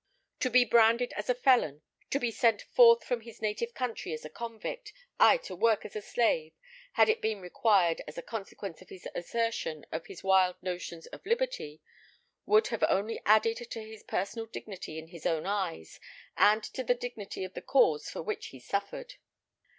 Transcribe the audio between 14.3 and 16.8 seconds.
dignity in his own eyes, and